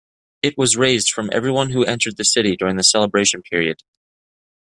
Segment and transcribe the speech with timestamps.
[0.41, 3.83] It was raised from everyone who entered the city during the celebration period.